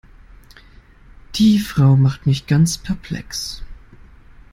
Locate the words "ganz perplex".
2.47-3.61